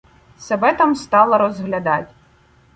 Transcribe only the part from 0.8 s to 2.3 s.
стала розглядать.